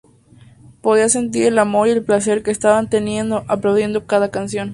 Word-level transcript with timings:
Podía 0.81 1.09
sentir 1.09 1.43
el 1.45 1.59
amor 1.59 1.87
y 1.87 1.91
el 1.91 2.03
placer 2.03 2.41
que 2.41 2.49
estaban 2.49 2.89
teniendo, 2.89 3.45
aplaudiendo 3.47 4.07
cada 4.07 4.31
canción. 4.31 4.69